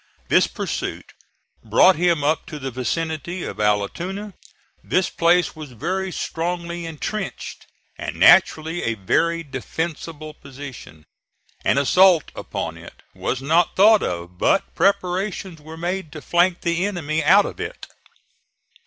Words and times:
This 0.29 0.47
pursuit 0.47 1.13
brought 1.63 1.95
him 1.95 2.23
up 2.23 2.47
to 2.47 2.57
the 2.57 2.71
vicinity 2.71 3.43
of 3.43 3.57
Allatoona. 3.59 4.33
This 4.83 5.11
place 5.11 5.55
was 5.55 5.73
very 5.73 6.11
strongly 6.11 6.87
intrenched, 6.87 7.67
and 7.99 8.15
naturally 8.15 8.81
a 8.81 8.95
very 8.95 9.43
defensible 9.43 10.33
position. 10.33 11.05
An 11.63 11.77
assault 11.77 12.31
upon 12.35 12.77
it 12.79 13.03
was 13.13 13.43
not 13.43 13.75
thought 13.75 14.01
of, 14.01 14.39
but 14.39 14.73
preparations 14.73 15.61
were 15.61 15.77
made 15.77 16.11
to 16.13 16.21
flank 16.23 16.61
the 16.61 16.83
enemy 16.83 17.23
out 17.23 17.45
of 17.45 17.59
it. 17.59 17.85